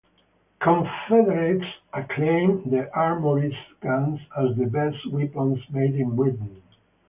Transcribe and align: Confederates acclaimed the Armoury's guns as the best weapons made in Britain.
Confederates 0.59 1.67
acclaimed 1.93 2.71
the 2.71 2.91
Armoury's 2.95 3.53
guns 3.81 4.19
as 4.35 4.57
the 4.57 4.65
best 4.65 4.97
weapons 5.11 5.59
made 5.71 5.93
in 5.93 6.15
Britain. 6.15 6.63